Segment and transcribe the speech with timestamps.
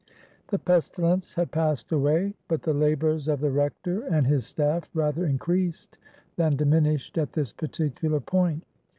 [0.47, 2.33] The pestilence had passed away.
[2.47, 5.95] But the labors of the Rector and his staff rather increased
[6.37, 8.63] than diminished at this particular point.